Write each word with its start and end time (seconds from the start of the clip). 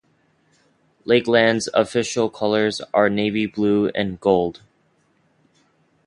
Lakeland's 1.05 1.69
official 1.75 2.27
colors 2.27 2.81
are 2.91 3.07
navy 3.07 3.45
blue 3.45 3.89
and 3.89 4.19
gold. 4.19 4.63